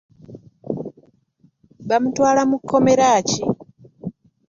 [1.87, 3.41] Bamutwala mu kkomera ki?